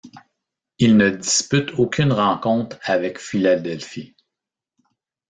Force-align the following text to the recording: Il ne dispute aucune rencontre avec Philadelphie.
Il 0.79 0.97
ne 0.97 1.11
dispute 1.11 1.75
aucune 1.77 2.11
rencontre 2.11 2.79
avec 2.83 3.19
Philadelphie. 3.19 4.15